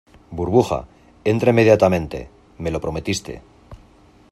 burbuja, 0.31 0.85
entra 1.25 1.51
inmediatamente. 1.51 2.27
me 2.57 2.71
lo 2.71 2.81
prometiste. 2.81 3.43